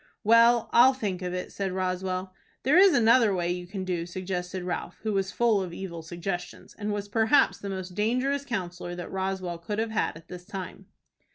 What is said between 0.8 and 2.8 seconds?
think of it," said Roswell. "There